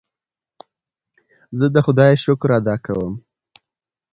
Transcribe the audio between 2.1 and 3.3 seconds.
شکر ادا کوم.